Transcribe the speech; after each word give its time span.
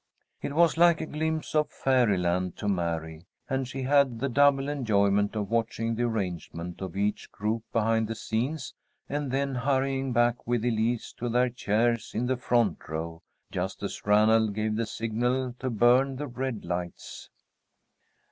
It 0.41 0.55
was 0.55 0.77
like 0.77 0.99
a 0.99 1.05
glimpse 1.05 1.53
of 1.53 1.69
fairy 1.69 2.17
land 2.17 2.57
to 2.57 2.67
Mary, 2.67 3.27
and 3.47 3.67
she 3.67 3.83
had 3.83 4.17
the 4.17 4.29
double 4.29 4.67
enjoyment 4.67 5.35
of 5.35 5.51
watching 5.51 5.93
the 5.93 6.05
arrangement 6.05 6.81
of 6.81 6.97
each 6.97 7.31
group 7.31 7.63
behind 7.71 8.07
the 8.07 8.15
scenes, 8.15 8.73
and 9.07 9.29
then 9.29 9.53
hurrying 9.53 10.11
back 10.11 10.47
with 10.47 10.65
Elise 10.65 11.13
to 11.19 11.29
their 11.29 11.51
chairs 11.51 12.13
in 12.15 12.25
the 12.25 12.35
front 12.35 12.79
row, 12.89 13.21
just 13.51 13.83
as 13.83 14.03
Ranald 14.03 14.55
gave 14.55 14.75
the 14.75 14.87
signal 14.87 15.53
to 15.59 15.69
burn 15.69 16.15
the 16.15 16.25
red 16.25 16.65
lights. 16.65 17.29